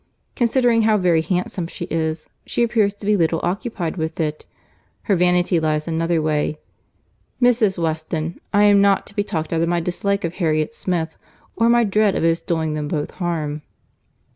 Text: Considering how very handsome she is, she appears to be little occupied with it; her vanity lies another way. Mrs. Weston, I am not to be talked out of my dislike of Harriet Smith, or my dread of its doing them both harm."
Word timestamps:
Considering 0.35 0.81
how 0.81 0.97
very 0.97 1.21
handsome 1.21 1.67
she 1.67 1.85
is, 1.91 2.27
she 2.43 2.63
appears 2.63 2.91
to 2.91 3.05
be 3.05 3.15
little 3.15 3.39
occupied 3.43 3.97
with 3.97 4.19
it; 4.19 4.47
her 5.03 5.15
vanity 5.15 5.59
lies 5.59 5.87
another 5.87 6.19
way. 6.19 6.57
Mrs. 7.39 7.77
Weston, 7.77 8.41
I 8.51 8.63
am 8.63 8.81
not 8.81 9.05
to 9.05 9.15
be 9.15 9.23
talked 9.23 9.53
out 9.53 9.61
of 9.61 9.69
my 9.69 9.79
dislike 9.79 10.23
of 10.23 10.33
Harriet 10.33 10.73
Smith, 10.73 11.19
or 11.55 11.69
my 11.69 11.83
dread 11.83 12.15
of 12.15 12.23
its 12.23 12.41
doing 12.41 12.73
them 12.73 12.87
both 12.87 13.11
harm." 13.11 13.61